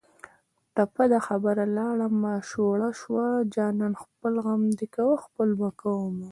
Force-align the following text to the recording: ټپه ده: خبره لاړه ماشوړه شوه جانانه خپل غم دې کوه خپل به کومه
ټپه 0.75 1.03
ده: 1.11 1.19
خبره 1.27 1.63
لاړه 1.77 2.07
ماشوړه 2.23 2.89
شوه 3.01 3.25
جانانه 3.55 3.97
خپل 4.05 4.33
غم 4.45 4.63
دې 4.79 4.87
کوه 4.95 5.15
خپل 5.25 5.49
به 5.59 5.69
کومه 5.81 6.29